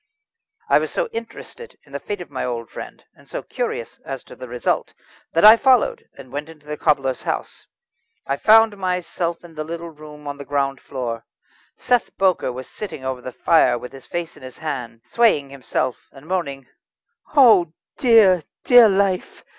I 0.67 0.79
was 0.79 0.89
so 0.91 1.09
interested 1.09 1.77
in 1.85 1.91
the 1.91 1.99
fate 1.99 2.21
of 2.21 2.31
my 2.31 2.43
old 2.43 2.71
friend, 2.71 3.03
and 3.15 3.29
so 3.29 3.43
curious 3.43 3.99
as 4.03 4.23
to 4.23 4.35
the 4.35 4.47
result, 4.47 4.95
that 5.33 5.45
I 5.45 5.55
followed, 5.55 6.05
and 6.17 6.31
went 6.31 6.49
into 6.49 6.65
the 6.65 6.75
cobbler's 6.75 7.21
house. 7.21 7.67
I 8.25 8.37
found 8.37 8.75
myself 8.77 9.43
in 9.43 9.53
the 9.53 9.63
little 9.63 9.91
room 9.91 10.25
on 10.27 10.39
the 10.39 10.43
ground 10.43 10.81
floor. 10.81 11.23
Seth 11.77 12.17
Bowker 12.17 12.51
was 12.51 12.67
sitting 12.67 13.05
over 13.05 13.21
the 13.21 13.31
fire 13.31 13.77
with 13.77 13.91
his 13.91 14.07
face 14.07 14.35
in 14.35 14.41
his 14.41 14.57
hands, 14.57 15.01
swaying 15.05 15.51
himself, 15.51 16.09
and 16.11 16.25
moaning: 16.25 16.65
"Oh 17.35 17.71
dear! 17.97 18.41
dear 18.63 18.89
life! 18.89 19.43